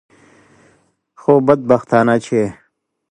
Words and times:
خو 1.19 1.33
بدبختانه 1.45 2.15
چې. 2.25 2.41